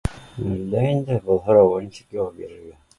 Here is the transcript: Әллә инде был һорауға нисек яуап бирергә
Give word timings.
Әллә 0.53 0.81
инде 0.93 1.19
был 1.29 1.43
һорауға 1.47 1.85
нисек 1.87 2.21
яуап 2.23 2.43
бирергә 2.45 2.79